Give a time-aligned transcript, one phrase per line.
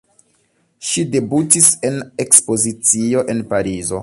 [0.91, 3.99] Ŝi debutis en ekspozicio en Parizo.